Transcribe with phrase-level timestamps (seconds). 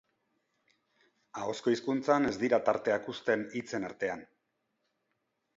[1.41, 4.29] Ahozko hizkuntzan ez dira tarteak uzten hitzen artean.